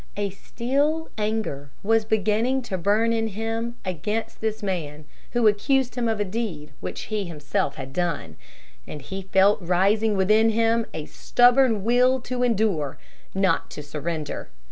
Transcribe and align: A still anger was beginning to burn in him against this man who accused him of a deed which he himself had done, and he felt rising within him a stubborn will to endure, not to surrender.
A 0.17 0.31
still 0.31 1.09
anger 1.15 1.69
was 1.83 2.05
beginning 2.05 2.63
to 2.63 2.77
burn 2.79 3.13
in 3.13 3.27
him 3.27 3.75
against 3.85 4.41
this 4.41 4.63
man 4.63 5.05
who 5.33 5.45
accused 5.47 5.93
him 5.93 6.07
of 6.07 6.19
a 6.19 6.25
deed 6.25 6.71
which 6.79 7.01
he 7.01 7.25
himself 7.25 7.75
had 7.75 7.93
done, 7.93 8.35
and 8.87 9.03
he 9.03 9.21
felt 9.21 9.61
rising 9.61 10.17
within 10.17 10.49
him 10.49 10.87
a 10.91 11.05
stubborn 11.05 11.83
will 11.83 12.19
to 12.21 12.41
endure, 12.41 12.97
not 13.35 13.69
to 13.69 13.83
surrender. 13.83 14.49